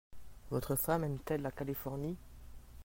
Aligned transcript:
Votre 0.49 0.75
femme 0.75 1.03
aime-t-elle 1.03 1.43
la 1.43 1.51
Californie? 1.51 2.17